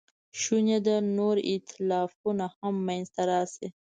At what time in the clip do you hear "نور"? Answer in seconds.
1.17-1.35